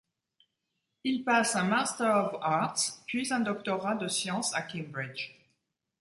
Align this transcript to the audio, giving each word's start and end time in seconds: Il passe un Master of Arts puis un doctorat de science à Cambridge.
Il 1.03 1.23
passe 1.23 1.55
un 1.55 1.65
Master 1.65 2.15
of 2.25 2.33
Arts 2.41 3.03
puis 3.05 3.31
un 3.31 3.41
doctorat 3.41 3.93
de 3.93 4.07
science 4.07 4.51
à 4.55 4.63
Cambridge. 4.63 5.35